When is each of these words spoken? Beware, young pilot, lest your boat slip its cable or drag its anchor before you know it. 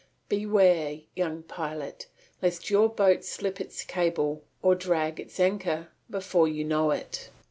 Beware, 0.29 1.01
young 1.15 1.43
pilot, 1.43 2.07
lest 2.41 2.71
your 2.71 2.89
boat 2.89 3.23
slip 3.23 3.61
its 3.61 3.83
cable 3.83 4.41
or 4.63 4.73
drag 4.73 5.19
its 5.19 5.39
anchor 5.39 5.89
before 6.09 6.47
you 6.47 6.63
know 6.63 6.89
it. 6.89 7.29